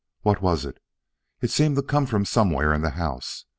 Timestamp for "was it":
0.41-0.79